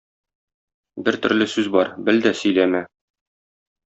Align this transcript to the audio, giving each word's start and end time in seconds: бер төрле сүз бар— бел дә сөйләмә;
бер 1.09 1.17
төрле 1.25 1.47
сүз 1.51 1.69
бар— 1.75 1.91
бел 2.07 2.23
дә 2.27 2.31
сөйләмә; 2.43 2.81